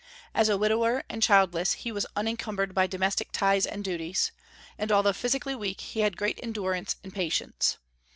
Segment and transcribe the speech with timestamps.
[0.33, 4.31] As a widower and childless, he was unincumbered by domestic ties and duties;
[4.79, 7.77] and although physically weak, he had great endurance and patience.